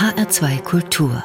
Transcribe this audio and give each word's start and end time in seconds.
HR2 0.00 0.62
Kultur 0.62 1.22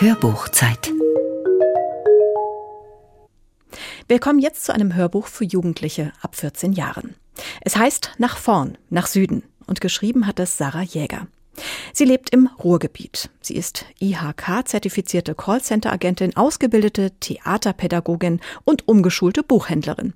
Hörbuchzeit 0.00 0.92
Wir 4.08 4.18
kommen 4.18 4.40
jetzt 4.40 4.64
zu 4.64 4.74
einem 4.74 4.96
Hörbuch 4.96 5.28
für 5.28 5.44
Jugendliche 5.44 6.12
ab 6.20 6.34
14 6.34 6.72
Jahren. 6.72 7.14
Es 7.60 7.76
heißt 7.76 8.10
Nach 8.18 8.36
vorn, 8.36 8.76
nach 8.88 9.06
Süden 9.06 9.44
und 9.68 9.80
geschrieben 9.80 10.26
hat 10.26 10.40
es 10.40 10.58
Sarah 10.58 10.82
Jäger. 10.82 11.28
Sie 11.92 12.04
lebt 12.04 12.30
im 12.30 12.48
Ruhrgebiet. 12.48 13.30
Sie 13.40 13.54
ist 13.54 13.86
IHK-zertifizierte 14.00 15.36
Callcenter-Agentin, 15.36 16.36
ausgebildete 16.36 17.12
Theaterpädagogin 17.20 18.40
und 18.64 18.88
umgeschulte 18.88 19.44
Buchhändlerin. 19.44 20.14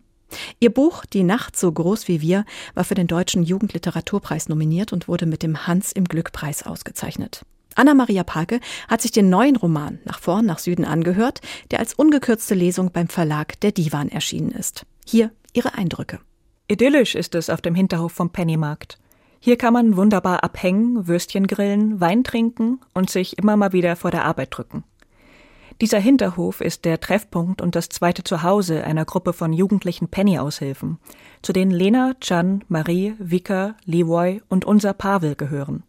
Ihr 0.61 0.71
Buch 0.71 1.05
Die 1.07 1.23
Nacht 1.23 1.57
so 1.57 1.71
groß 1.71 2.09
wie 2.09 2.21
wir 2.21 2.45
war 2.75 2.84
für 2.84 2.95
den 2.95 3.06
Deutschen 3.06 3.42
Jugendliteraturpreis 3.42 4.48
nominiert 4.48 4.92
und 4.92 5.09
wurde 5.09 5.27
mit 5.27 5.42
dem 5.42 5.66
Hans 5.66 5.92
im 5.92 6.05
Glück 6.05 6.33
Preis 6.33 6.62
ausgezeichnet. 6.62 7.42
Anna-Maria 7.75 8.23
Palke 8.23 8.61
hat 8.89 9.02
sich 9.02 9.11
den 9.11 9.30
neuen 9.30 9.56
Roman 9.56 9.98
Nach 10.05 10.19
vorn, 10.19 10.47
nach 10.47 10.59
Süden 10.59 10.84
angehört, 10.84 11.41
der 11.70 11.80
als 11.80 11.95
ungekürzte 11.95 12.55
Lesung 12.55 12.92
beim 12.92 13.09
Verlag 13.09 13.59
Der 13.61 13.73
Divan 13.73 14.09
erschienen 14.09 14.52
ist. 14.52 14.87
Hier 15.05 15.30
ihre 15.52 15.75
Eindrücke. 15.75 16.20
Idyllisch 16.69 17.14
ist 17.14 17.34
es 17.34 17.51
auf 17.51 17.61
dem 17.61 17.75
Hinterhof 17.75 18.12
vom 18.12 18.30
Pennymarkt. 18.30 18.98
Hier 19.39 19.59
kann 19.59 19.75
man 19.75 19.97
wunderbar 19.97 20.42
abhängen, 20.42 21.06
Würstchen 21.06 21.47
grillen, 21.47 22.01
Wein 22.01 22.25
trinken 22.25 22.80
und 22.95 23.11
sich 23.11 23.37
immer 23.37 23.56
mal 23.59 23.75
wieder 23.75 23.95
vor 23.95 24.11
der 24.11 24.25
Arbeit 24.25 24.56
drücken. 24.56 24.84
Dieser 25.80 25.98
Hinterhof 25.98 26.60
ist 26.60 26.84
der 26.84 27.01
Treffpunkt 27.01 27.60
und 27.60 27.74
das 27.74 27.88
zweite 27.88 28.23
Zuhause 28.23 28.84
einer 28.84 29.05
Gruppe 29.05 29.33
von 29.33 29.52
jugendlichen 29.52 30.09
Penny-Aushilfen, 30.09 30.98
zu 31.42 31.52
denen 31.52 31.73
Lena, 31.73 32.14
Chan, 32.20 32.64
Marie, 32.69 33.14
Vika, 33.19 33.74
Leroy 33.84 34.41
und 34.48 34.64
unser 34.64 34.92
Pavel 34.92 35.34
gehören. 35.34 35.83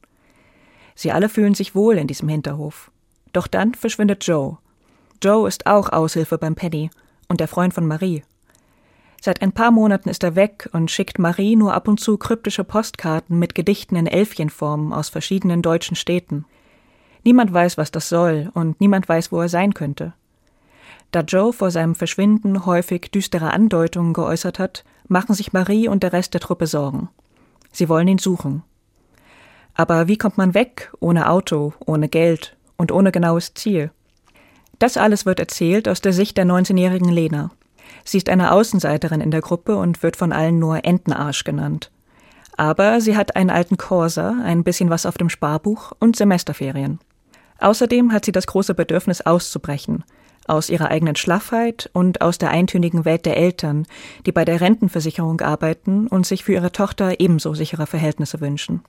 Sie 0.96 1.12
alle 1.12 1.30
fühlen 1.30 1.54
sich 1.54 1.76
wohl 1.76 1.98
in 1.98 2.08
diesem 2.08 2.30
Hinterhof. 2.30 2.92
Doch 3.32 3.48
dann 3.48 3.76
verschwindet 3.76 4.26
Joe. 4.26 4.58
Joe 5.22 5.48
ist 5.48 5.68
auch 5.68 5.90
Aushilfe 5.90 6.38
beim 6.38 6.56
Penny 6.56 6.90
und 7.28 7.40
der 7.40 7.48
Freund 7.48 7.74
von 7.74 7.86
Marie. 7.86 8.24
Seit 9.22 9.42
ein 9.42 9.52
paar 9.52 9.72
Monaten 9.72 10.10
ist 10.10 10.24
er 10.24 10.36
weg 10.36 10.70
und 10.72 10.92
schickt 10.92 11.20
Marie 11.20 11.56
nur 11.56 11.74
ab 11.74 11.88
und 11.88 12.00
zu 12.00 12.18
kryptische 12.18 12.64
Postkarten 12.64 13.38
mit 13.38 13.56
Gedichten 13.56 13.96
in 13.96 14.08
Elfchenform 14.08 14.94
aus 14.94 15.10
verschiedenen 15.10 15.62
deutschen 15.62 15.96
Städten. 15.96 16.46
Niemand 17.26 17.52
weiß, 17.52 17.78
was 17.78 17.90
das 17.90 18.08
soll, 18.08 18.52
und 18.54 18.80
niemand 18.80 19.10
weiß, 19.10 19.32
wo 19.32 19.42
er 19.42 19.50
sein 19.50 19.74
könnte. 19.74 20.14
Da 21.10 21.22
Joe 21.22 21.52
vor 21.54 21.72
seinem 21.72 21.96
Verschwinden 21.96 22.68
häufig 22.68 23.10
düstere 23.10 23.52
Andeutungen 23.52 24.14
geäußert 24.14 24.60
hat, 24.60 24.86
machen 25.08 25.34
sich 25.34 25.52
Marie 25.52 25.88
und 25.88 26.04
der 26.04 26.14
Rest 26.14 26.36
der 26.36 26.42
Truppe 26.42 26.68
Sorgen. 26.68 27.10
Sie 27.72 27.90
wollen 27.90 28.08
ihn 28.08 28.20
suchen. 28.20 28.62
Aber 29.74 30.08
wie 30.08 30.18
kommt 30.18 30.38
man 30.38 30.54
weg, 30.54 30.92
ohne 31.00 31.30
Auto, 31.30 31.74
ohne 31.86 32.10
Geld 32.10 32.56
und 32.78 32.92
ohne 32.92 33.12
genaues 33.12 33.56
Ziel? 33.56 33.90
Das 34.78 34.96
alles 34.96 35.26
wird 35.26 35.40
erzählt 35.40 35.90
aus 35.90 36.02
der 36.02 36.14
Sicht 36.14 36.38
der 36.38 36.46
19-jährigen 36.46 37.10
Lena. 37.10 37.50
Sie 38.04 38.18
ist 38.18 38.30
eine 38.30 38.52
Außenseiterin 38.52 39.22
in 39.22 39.32
der 39.32 39.42
Gruppe 39.42 39.78
und 39.78 40.04
wird 40.04 40.16
von 40.16 40.32
allen 40.32 40.60
nur 40.60 40.86
Entenarsch 40.86 41.44
genannt. 41.44 41.92
Aber 42.56 43.02
sie 43.02 43.18
hat 43.18 43.36
einen 43.36 43.50
alten 43.50 43.78
Corsa, 43.78 44.36
ein 44.44 44.64
bisschen 44.64 44.92
was 44.92 45.08
auf 45.08 45.18
dem 45.18 45.30
Sparbuch 45.30 45.92
und 46.00 46.16
Semesterferien. 46.16 47.00
Außerdem 47.60 48.12
hat 48.12 48.26
sie 48.26 48.32
das 48.32 48.48
große 48.48 48.74
Bedürfnis 48.74 49.22
auszubrechen, 49.22 50.04
aus 50.48 50.70
ihrer 50.70 50.90
eigenen 50.90 51.16
Schlaffheit 51.16 51.90
und 51.94 52.22
aus 52.22 52.38
der 52.38 52.52
eintönigen 52.52 53.06
Welt 53.06 53.26
der 53.26 53.38
Eltern, 53.38 53.86
die 54.26 54.32
bei 54.32 54.46
der 54.46 54.62
Rentenversicherung 54.62 55.42
arbeiten 55.42 56.08
und 56.08 56.26
sich 56.26 56.44
für 56.44 56.54
ihre 56.54 56.72
Tochter 56.72 57.20
ebenso 57.20 57.54
sichere 57.54 57.88
Verhältnisse 57.88 58.42
wünschen. 58.42 58.84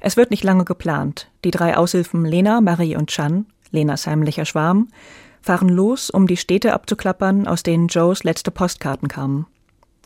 Es 0.00 0.16
wird 0.16 0.30
nicht 0.30 0.44
lange 0.44 0.64
geplant. 0.64 1.28
Die 1.44 1.50
drei 1.50 1.76
Aushilfen 1.76 2.24
Lena, 2.24 2.60
Marie 2.60 2.96
und 2.96 3.10
Chan, 3.10 3.46
Lenas 3.70 4.06
heimlicher 4.06 4.44
Schwarm, 4.44 4.88
fahren 5.42 5.68
los, 5.68 6.10
um 6.10 6.26
die 6.26 6.36
Städte 6.36 6.72
abzuklappern, 6.72 7.46
aus 7.46 7.62
denen 7.62 7.88
Joes 7.88 8.22
letzte 8.24 8.50
Postkarten 8.50 9.08
kamen. 9.08 9.46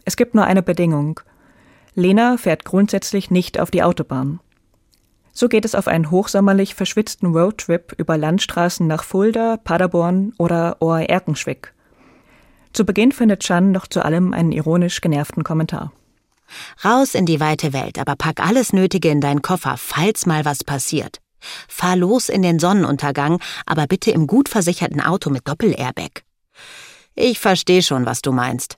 Es 0.04 0.16
gibt 0.16 0.34
nur 0.34 0.44
eine 0.44 0.62
Bedingung. 0.62 1.20
Lena 1.94 2.36
fährt 2.38 2.64
grundsätzlich 2.64 3.30
nicht 3.30 3.60
auf 3.60 3.70
die 3.70 3.82
Autobahn. 3.82 4.40
So 5.32 5.48
geht 5.48 5.64
es 5.64 5.74
auf 5.74 5.88
einen 5.88 6.10
hochsommerlich 6.10 6.74
verschwitzten 6.74 7.34
Roadtrip 7.34 7.94
über 7.96 8.18
Landstraßen 8.18 8.86
nach 8.86 9.02
Fulda, 9.02 9.56
Paderborn 9.56 10.34
oder 10.38 10.76
Ohr-Erkenschwick. 10.80 11.72
Zu 12.72 12.84
Beginn 12.84 13.12
findet 13.12 13.40
Chan 13.40 13.72
noch 13.72 13.86
zu 13.86 14.04
allem 14.04 14.34
einen 14.34 14.52
ironisch 14.52 15.00
genervten 15.00 15.42
Kommentar. 15.42 15.92
Raus 16.84 17.14
in 17.14 17.26
die 17.26 17.40
weite 17.40 17.72
Welt, 17.72 17.98
aber 17.98 18.14
pack 18.14 18.40
alles 18.40 18.72
Nötige 18.72 19.08
in 19.08 19.20
deinen 19.20 19.42
Koffer, 19.42 19.76
falls 19.78 20.26
mal 20.26 20.44
was 20.44 20.64
passiert. 20.64 21.18
Fahr 21.66 21.96
los 21.96 22.28
in 22.28 22.42
den 22.42 22.58
Sonnenuntergang, 22.58 23.40
aber 23.66 23.86
bitte 23.86 24.10
im 24.10 24.26
gut 24.26 24.48
versicherten 24.48 25.00
Auto 25.00 25.30
mit 25.30 25.48
Doppel-Airbag. 25.48 26.22
Ich 27.14 27.40
verstehe 27.40 27.82
schon, 27.82 28.06
was 28.06 28.22
du 28.22 28.32
meinst. 28.32 28.76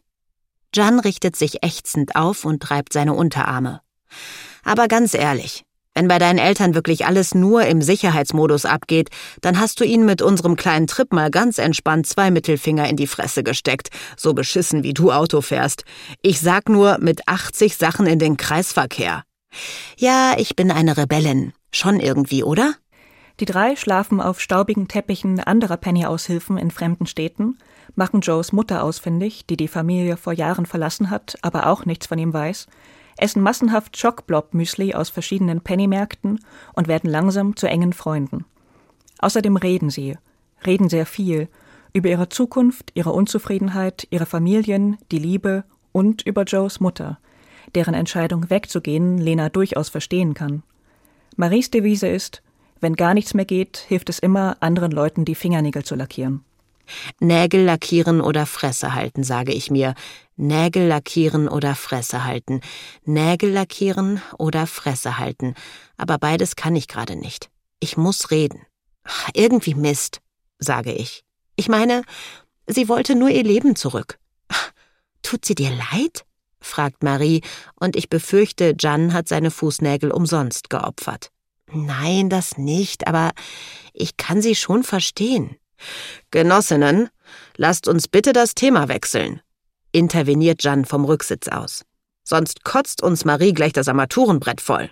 Jan 0.74 0.98
richtet 0.98 1.36
sich 1.36 1.62
ächzend 1.62 2.16
auf 2.16 2.44
und 2.44 2.70
reibt 2.70 2.92
seine 2.92 3.14
Unterarme. 3.14 3.80
Aber 4.64 4.88
ganz 4.88 5.14
ehrlich, 5.14 5.64
wenn 5.94 6.08
bei 6.08 6.18
deinen 6.18 6.38
Eltern 6.38 6.74
wirklich 6.74 7.06
alles 7.06 7.34
nur 7.34 7.64
im 7.64 7.80
Sicherheitsmodus 7.80 8.66
abgeht, 8.66 9.10
dann 9.40 9.60
hast 9.60 9.80
du 9.80 9.84
ihnen 9.84 10.04
mit 10.04 10.22
unserem 10.22 10.56
kleinen 10.56 10.86
Trip 10.86 11.12
mal 11.12 11.30
ganz 11.30 11.58
entspannt 11.58 12.06
zwei 12.06 12.30
Mittelfinger 12.30 12.88
in 12.88 12.96
die 12.96 13.06
Fresse 13.06 13.42
gesteckt, 13.42 13.90
so 14.16 14.34
beschissen 14.34 14.82
wie 14.82 14.94
du 14.94 15.12
Auto 15.12 15.40
fährst. 15.40 15.84
Ich 16.20 16.40
sag 16.40 16.68
nur 16.68 16.98
mit 16.98 17.28
80 17.28 17.76
Sachen 17.76 18.06
in 18.06 18.18
den 18.18 18.36
Kreisverkehr. 18.36 19.22
Ja, 19.96 20.34
ich 20.36 20.56
bin 20.56 20.70
eine 20.70 20.96
Rebellin. 20.96 21.52
Schon 21.70 22.00
irgendwie, 22.00 22.42
oder? 22.42 22.74
Die 23.40 23.46
drei 23.46 23.74
schlafen 23.74 24.20
auf 24.20 24.40
staubigen 24.40 24.86
Teppichen 24.86 25.40
anderer 25.40 25.76
Penny-Aushilfen 25.76 26.56
in 26.56 26.70
fremden 26.70 27.06
Städten, 27.06 27.58
machen 27.96 28.20
Joes 28.20 28.52
Mutter 28.52 28.82
ausfindig, 28.82 29.46
die 29.46 29.56
die 29.56 29.68
Familie 29.68 30.16
vor 30.16 30.32
Jahren 30.32 30.66
verlassen 30.66 31.10
hat, 31.10 31.36
aber 31.42 31.66
auch 31.66 31.84
nichts 31.84 32.06
von 32.06 32.18
ihm 32.18 32.32
weiß, 32.32 32.68
essen 33.16 33.42
massenhaft 33.42 33.96
Schockblob-Müsli 33.96 34.94
aus 34.94 35.10
verschiedenen 35.10 35.60
Pennymärkten 35.60 36.40
und 36.74 36.88
werden 36.88 37.10
langsam 37.10 37.56
zu 37.56 37.66
engen 37.66 37.92
Freunden. 37.92 38.44
Außerdem 39.18 39.56
reden 39.56 39.90
sie, 39.90 40.16
reden 40.66 40.88
sehr 40.88 41.06
viel, 41.06 41.48
über 41.92 42.08
ihre 42.08 42.28
Zukunft, 42.28 42.90
ihre 42.94 43.12
Unzufriedenheit, 43.12 44.06
ihre 44.10 44.26
Familien, 44.26 44.98
die 45.12 45.18
Liebe 45.18 45.64
und 45.92 46.22
über 46.22 46.42
Joes 46.42 46.80
Mutter, 46.80 47.18
deren 47.74 47.94
Entscheidung 47.94 48.50
wegzugehen 48.50 49.18
Lena 49.18 49.48
durchaus 49.48 49.88
verstehen 49.88 50.34
kann. 50.34 50.62
Maries 51.36 51.70
Devise 51.70 52.08
ist, 52.08 52.42
wenn 52.80 52.96
gar 52.96 53.14
nichts 53.14 53.32
mehr 53.32 53.44
geht, 53.44 53.78
hilft 53.78 54.08
es 54.10 54.18
immer, 54.18 54.56
anderen 54.60 54.90
Leuten 54.90 55.24
die 55.24 55.34
Fingernägel 55.34 55.84
zu 55.84 55.94
lackieren. 55.94 56.44
Nägel 57.18 57.64
lackieren 57.64 58.20
oder 58.20 58.44
Fresse 58.44 58.94
halten, 58.94 59.24
sage 59.24 59.52
ich 59.52 59.70
mir. 59.70 59.94
Nägel 60.36 60.86
lackieren 60.88 61.48
oder 61.48 61.74
Fresse 61.74 62.24
halten. 62.24 62.60
Nägel 63.04 63.50
lackieren 63.50 64.20
oder 64.38 64.66
Fresse 64.66 65.18
halten. 65.18 65.54
Aber 65.96 66.18
beides 66.18 66.56
kann 66.56 66.74
ich 66.76 66.88
gerade 66.88 67.16
nicht. 67.16 67.50
Ich 67.80 67.96
muss 67.96 68.30
reden. 68.30 68.62
Irgendwie 69.34 69.74
Mist, 69.74 70.20
sage 70.58 70.92
ich. 70.92 71.24
Ich 71.56 71.68
meine, 71.68 72.02
sie 72.66 72.88
wollte 72.88 73.14
nur 73.14 73.28
ihr 73.28 73.44
Leben 73.44 73.76
zurück. 73.76 74.18
Tut 75.22 75.44
sie 75.44 75.54
dir 75.54 75.70
leid? 75.70 76.24
fragt 76.60 77.02
Marie, 77.02 77.42
und 77.78 77.94
ich 77.94 78.08
befürchte, 78.08 78.74
Jan 78.78 79.12
hat 79.12 79.28
seine 79.28 79.50
Fußnägel 79.50 80.10
umsonst 80.10 80.70
geopfert. 80.70 81.30
Nein, 81.70 82.30
das 82.30 82.56
nicht, 82.56 83.06
aber 83.06 83.32
ich 83.92 84.16
kann 84.16 84.40
sie 84.40 84.54
schon 84.54 84.82
verstehen. 84.82 85.56
Genossinnen, 86.30 87.10
lasst 87.56 87.88
uns 87.88 88.08
bitte 88.08 88.32
das 88.32 88.54
Thema 88.54 88.88
wechseln, 88.88 89.40
interveniert 89.94 90.62
Jan 90.62 90.84
vom 90.84 91.04
Rücksitz 91.04 91.48
aus. 91.48 91.84
Sonst 92.24 92.64
kotzt 92.64 93.02
uns 93.02 93.24
Marie 93.24 93.52
gleich 93.52 93.72
das 93.72 93.88
Armaturenbrett 93.88 94.60
voll. 94.60 94.90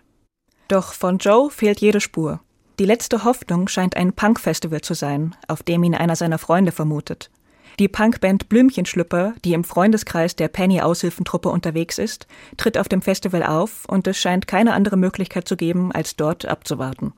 Doch 0.68 0.92
von 0.92 1.18
Joe 1.18 1.50
fehlt 1.50 1.80
jede 1.80 2.00
Spur. 2.00 2.40
Die 2.78 2.84
letzte 2.84 3.24
Hoffnung 3.24 3.68
scheint 3.68 3.96
ein 3.96 4.12
Punk-Festival 4.12 4.80
zu 4.80 4.94
sein, 4.94 5.34
auf 5.48 5.62
dem 5.62 5.82
ihn 5.84 5.94
einer 5.94 6.16
seiner 6.16 6.38
Freunde 6.38 6.72
vermutet. 6.72 7.30
Die 7.78 7.88
Punkband 7.88 8.48
Blümchenschlüpper, 8.48 9.34
die 9.44 9.54
im 9.54 9.64
Freundeskreis 9.64 10.36
der 10.36 10.48
Penny-Aushilfentruppe 10.48 11.48
unterwegs 11.48 11.98
ist, 11.98 12.26
tritt 12.56 12.76
auf 12.78 12.88
dem 12.88 13.02
Festival 13.02 13.42
auf 13.42 13.84
und 13.86 14.06
es 14.06 14.18
scheint 14.18 14.46
keine 14.46 14.74
andere 14.74 14.96
Möglichkeit 14.96 15.48
zu 15.48 15.56
geben, 15.56 15.90
als 15.90 16.16
dort 16.16 16.44
abzuwarten. 16.44 17.12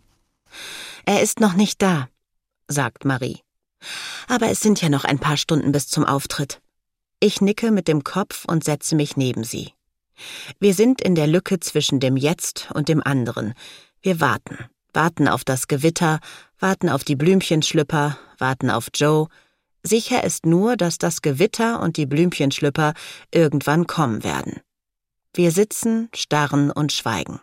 Er 1.06 1.22
ist 1.22 1.40
noch 1.40 1.54
nicht 1.54 1.82
da, 1.82 2.08
sagt 2.68 3.04
Marie. 3.04 3.40
Aber 4.28 4.48
es 4.48 4.60
sind 4.60 4.80
ja 4.80 4.88
noch 4.88 5.04
ein 5.04 5.18
paar 5.18 5.36
Stunden 5.36 5.72
bis 5.72 5.88
zum 5.88 6.04
Auftritt. 6.04 6.60
Ich 7.20 7.40
nicke 7.40 7.70
mit 7.70 7.88
dem 7.88 8.04
Kopf 8.04 8.44
und 8.46 8.64
setze 8.64 8.96
mich 8.96 9.16
neben 9.16 9.44
sie. 9.44 9.72
Wir 10.60 10.74
sind 10.74 11.00
in 11.00 11.14
der 11.14 11.26
Lücke 11.26 11.60
zwischen 11.60 12.00
dem 12.00 12.16
Jetzt 12.16 12.70
und 12.74 12.88
dem 12.88 13.02
anderen. 13.02 13.54
Wir 14.02 14.20
warten, 14.20 14.58
warten 14.92 15.28
auf 15.28 15.44
das 15.44 15.68
Gewitter, 15.68 16.20
warten 16.58 16.88
auf 16.88 17.04
die 17.04 17.16
Blümchenschlüpper, 17.16 18.18
warten 18.38 18.70
auf 18.70 18.88
Joe. 18.94 19.28
Sicher 19.82 20.24
ist 20.24 20.46
nur, 20.46 20.76
dass 20.76 20.98
das 20.98 21.22
Gewitter 21.22 21.80
und 21.80 21.96
die 21.96 22.06
Blümchenschlüpper 22.06 22.94
irgendwann 23.32 23.86
kommen 23.86 24.24
werden. 24.24 24.60
Wir 25.34 25.50
sitzen, 25.50 26.08
starren 26.14 26.70
und 26.70 26.92
schweigen. 26.92 27.40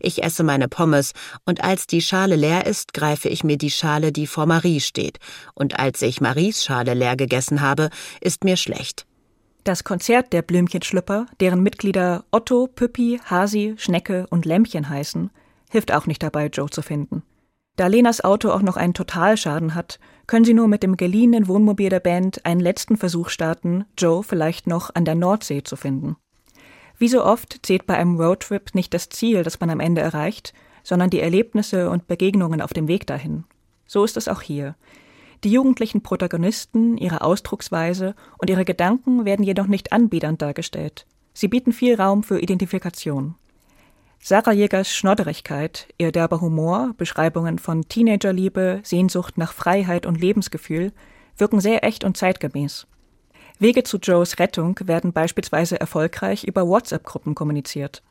Ich 0.00 0.22
esse 0.22 0.42
meine 0.42 0.68
Pommes, 0.68 1.12
und 1.44 1.62
als 1.62 1.86
die 1.86 2.00
Schale 2.00 2.36
leer 2.36 2.66
ist, 2.66 2.94
greife 2.94 3.28
ich 3.28 3.44
mir 3.44 3.58
die 3.58 3.70
Schale, 3.70 4.12
die 4.12 4.26
vor 4.26 4.46
Marie 4.46 4.80
steht, 4.80 5.18
und 5.54 5.78
als 5.78 6.02
ich 6.02 6.20
Maries 6.20 6.64
Schale 6.64 6.94
leer 6.94 7.16
gegessen 7.16 7.60
habe, 7.60 7.90
ist 8.20 8.44
mir 8.44 8.56
schlecht. 8.56 9.06
Das 9.64 9.82
Konzert 9.82 10.34
der 10.34 10.42
Blümchenschlüpper, 10.42 11.26
deren 11.40 11.62
Mitglieder 11.62 12.24
Otto, 12.30 12.66
Püppi, 12.66 13.18
Hasi, 13.24 13.74
Schnecke 13.78 14.26
und 14.28 14.44
Lämmchen 14.44 14.90
heißen, 14.90 15.30
hilft 15.70 15.92
auch 15.92 16.06
nicht 16.06 16.22
dabei, 16.22 16.48
Joe 16.48 16.68
zu 16.68 16.82
finden. 16.82 17.22
Da 17.76 17.88
Lenas 17.88 18.22
Auto 18.22 18.50
auch 18.50 18.62
noch 18.62 18.76
einen 18.76 18.94
Totalschaden 18.94 19.74
hat, 19.74 19.98
können 20.26 20.44
sie 20.44 20.54
nur 20.54 20.68
mit 20.68 20.82
dem 20.82 20.96
geliehenen 20.96 21.48
Wohnmobil 21.48 21.88
der 21.88 22.00
Band 22.00 22.44
einen 22.46 22.60
letzten 22.60 22.96
Versuch 22.96 23.30
starten, 23.30 23.84
Joe 23.98 24.22
vielleicht 24.22 24.66
noch 24.66 24.94
an 24.94 25.04
der 25.04 25.16
Nordsee 25.16 25.62
zu 25.64 25.76
finden. 25.76 26.16
Wie 27.04 27.08
so 27.08 27.22
oft 27.22 27.58
zählt 27.66 27.84
bei 27.84 27.98
einem 27.98 28.18
Roadtrip 28.18 28.74
nicht 28.74 28.94
das 28.94 29.10
Ziel, 29.10 29.42
das 29.42 29.60
man 29.60 29.68
am 29.68 29.78
Ende 29.78 30.00
erreicht, 30.00 30.54
sondern 30.82 31.10
die 31.10 31.20
Erlebnisse 31.20 31.90
und 31.90 32.06
Begegnungen 32.06 32.62
auf 32.62 32.72
dem 32.72 32.88
Weg 32.88 33.06
dahin. 33.06 33.44
So 33.86 34.04
ist 34.04 34.16
es 34.16 34.26
auch 34.26 34.40
hier. 34.40 34.74
Die 35.44 35.50
jugendlichen 35.50 36.02
Protagonisten, 36.02 36.96
ihre 36.96 37.20
Ausdrucksweise 37.20 38.14
und 38.38 38.48
ihre 38.48 38.64
Gedanken 38.64 39.26
werden 39.26 39.44
jedoch 39.44 39.66
nicht 39.66 39.92
anbiedernd 39.92 40.40
dargestellt. 40.40 41.04
Sie 41.34 41.48
bieten 41.48 41.74
viel 41.74 41.94
Raum 41.94 42.22
für 42.22 42.40
Identifikation. 42.40 43.34
Sarah 44.18 44.52
Jägers 44.52 44.90
Schnodderigkeit, 44.90 45.88
ihr 45.98 46.10
derber 46.10 46.40
Humor, 46.40 46.94
Beschreibungen 46.96 47.58
von 47.58 47.86
Teenagerliebe, 47.86 48.80
Sehnsucht 48.82 49.36
nach 49.36 49.52
Freiheit 49.52 50.06
und 50.06 50.22
Lebensgefühl 50.22 50.90
wirken 51.36 51.60
sehr 51.60 51.84
echt 51.84 52.02
und 52.02 52.16
zeitgemäß. 52.16 52.86
Wege 53.58 53.84
zu 53.84 53.98
Joes 53.98 54.38
Rettung 54.38 54.78
werden 54.84 55.12
beispielsweise 55.12 55.80
erfolgreich 55.80 56.44
über 56.44 56.66
WhatsApp-Gruppen 56.66 57.34
kommuniziert. 57.34 58.02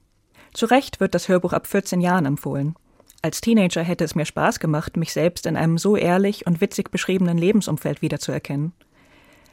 Zu 0.53 0.67
Recht 0.67 0.99
wird 0.99 1.13
das 1.13 1.27
Hörbuch 1.27 1.51
ab 1.51 1.67
14 1.67 1.99
Jahren 1.99 2.25
empfohlen. 2.25 2.75
Als 3.21 3.41
Teenager 3.41 3.83
hätte 3.83 4.03
es 4.03 4.15
mir 4.15 4.25
Spaß 4.25 4.59
gemacht, 4.59 4.97
mich 4.97 5.13
selbst 5.13 5.45
in 5.45 5.57
einem 5.57 5.77
so 5.77 5.95
ehrlich 5.95 6.47
und 6.47 6.61
witzig 6.61 6.91
beschriebenen 6.91 7.37
Lebensumfeld 7.37 8.01
wiederzuerkennen. 8.01 8.73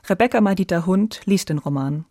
Rebecca 0.09 0.41
Madita 0.41 0.87
Hund 0.87 1.21
liest 1.25 1.49
den 1.49 1.59
Roman. 1.59 2.05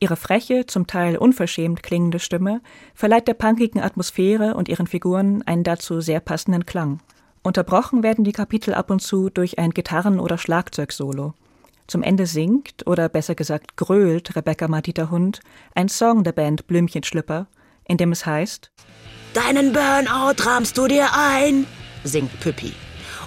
Ihre 0.00 0.16
freche, 0.16 0.66
zum 0.66 0.86
Teil 0.86 1.16
unverschämt 1.16 1.82
klingende 1.82 2.18
Stimme 2.18 2.60
verleiht 2.94 3.28
der 3.28 3.34
punkigen 3.34 3.80
Atmosphäre 3.80 4.54
und 4.54 4.68
ihren 4.68 4.86
Figuren 4.86 5.42
einen 5.42 5.64
dazu 5.64 6.00
sehr 6.00 6.20
passenden 6.20 6.66
Klang. 6.66 7.00
Unterbrochen 7.42 8.02
werden 8.02 8.24
die 8.24 8.32
Kapitel 8.32 8.74
ab 8.74 8.90
und 8.90 9.00
zu 9.00 9.30
durch 9.30 9.58
ein 9.58 9.70
Gitarren- 9.70 10.20
oder 10.20 10.38
Schlagzeugsolo. 10.38 11.34
Zum 11.86 12.02
Ende 12.02 12.26
singt, 12.26 12.86
oder 12.86 13.08
besser 13.08 13.34
gesagt 13.34 13.76
grölt 13.76 14.36
Rebecca 14.36 14.68
Madita 14.68 15.10
Hund 15.10 15.40
ein 15.74 15.88
Song 15.88 16.24
der 16.24 16.32
Band 16.32 16.66
Blümchenschlüpper, 16.66 17.46
in 17.86 17.96
dem 17.96 18.12
es 18.12 18.24
heißt 18.24 18.70
Deinen 19.34 19.72
Burnout 19.72 20.42
rahmst 20.44 20.78
du 20.78 20.86
dir 20.86 21.08
ein, 21.12 21.66
singt 22.04 22.38
Püppi. 22.40 22.72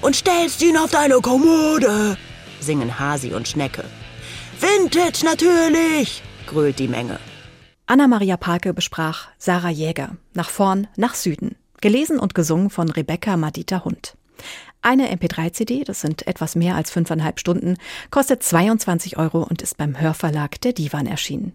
Und 0.01 0.15
stellst 0.15 0.61
ihn 0.61 0.77
auf 0.77 0.91
deine 0.91 1.15
Kommode, 1.15 2.17
singen 2.59 2.99
Hasi 2.99 3.33
und 3.33 3.47
Schnecke. 3.47 3.83
Vintage 4.59 5.25
natürlich, 5.25 6.23
grölt 6.45 6.79
die 6.79 6.87
Menge. 6.87 7.19
Anna-Maria 7.87 8.37
Parke 8.37 8.73
besprach 8.73 9.27
Sarah 9.37 9.69
Jäger, 9.69 10.17
nach 10.33 10.49
vorn, 10.49 10.87
nach 10.97 11.15
Süden. 11.15 11.55
Gelesen 11.79 12.19
und 12.19 12.35
gesungen 12.35 12.69
von 12.69 12.89
Rebecca 12.89 13.37
Madita 13.37 13.83
Hund. 13.85 14.15
Eine 14.89 15.13
MP3-CD, 15.13 15.83
das 15.83 15.99
sind 15.99 16.25
etwas 16.27 16.55
mehr 16.55 16.75
als 16.75 16.91
fünfeinhalb 16.91 17.41
Stunden, 17.41 17.75
kostet 18.09 18.41
22 18.41 19.17
Euro 19.17 19.43
und 19.43 19.61
ist 19.61 19.75
beim 19.75 19.99
Hörverlag 19.99 20.61
der 20.61 20.71
Divan 20.71 21.07
erschienen. 21.07 21.51